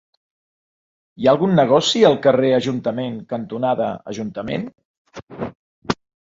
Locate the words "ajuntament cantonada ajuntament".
2.61-4.69